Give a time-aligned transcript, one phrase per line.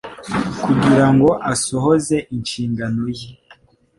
[0.63, 3.29] Kugira ngo asohoze inshingano ye,